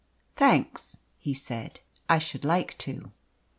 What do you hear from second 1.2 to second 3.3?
said, "I should like to."